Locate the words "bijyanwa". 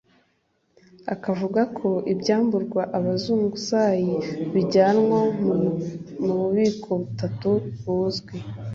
4.53-5.19